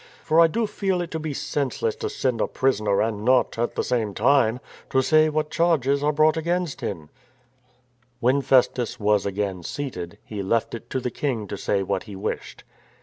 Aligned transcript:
For 0.23 0.39
I 0.39 0.47
do 0.47 0.65
feel 0.65 0.99
it 1.01 1.11
to 1.11 1.19
be 1.19 1.31
senseless 1.31 1.95
to 1.97 2.09
send 2.09 2.41
a 2.41 2.47
prisoner 2.47 3.03
and 3.03 3.23
not, 3.23 3.59
at 3.59 3.75
the 3.75 3.83
same 3.83 4.15
time, 4.15 4.59
to 4.89 5.03
say 5.03 5.29
what 5.29 5.51
charges 5.51 6.01
are 6.03 6.11
brought 6.11 6.37
against 6.37 6.81
him," 6.81 7.09
When 8.19 8.41
Festus 8.41 8.99
was 8.99 9.27
again 9.27 9.61
seated, 9.61 10.17
he 10.25 10.41
left 10.41 10.73
it 10.73 10.89
to 10.89 10.99
the 10.99 11.11
King 11.11 11.45
to 11.49 11.55
say 11.55 11.83
what 11.83 12.05
he 12.09 12.15
wished. 12.15 12.63